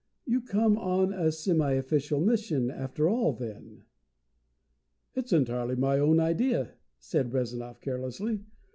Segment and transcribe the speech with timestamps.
[0.25, 3.83] "You come on a semi official mission, after all, then?"
[5.13, 8.39] "It is entirely my own idea," said Rezanov carelessly.